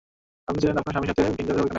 [0.49, 1.69] আপনি ছিলেন আপনার স্বামীর সাথে ভিন্ডারের ওখানে?